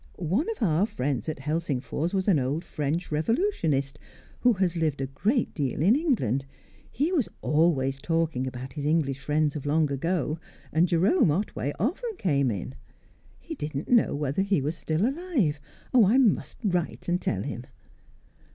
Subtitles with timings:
[0.17, 3.99] One of our friends at Helsingfors was an old French revolutionist,
[4.39, 6.43] who has lived a great deal in England;
[6.89, 10.39] he was always talking about his English friends of long ago,
[10.73, 12.73] and Jerome Otway often came in.
[13.39, 15.59] He didn't know whether he was still alive.
[15.93, 17.65] Oh, I must write and tell him."